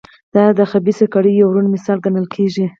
دا 0.35 0.43
د 0.57 0.59
خبیثه 0.71 1.05
کړۍ 1.13 1.33
یو 1.41 1.53
روڼ 1.55 1.65
مثال 1.75 1.97
ګڼل 2.05 2.25
کېږي. 2.35 2.65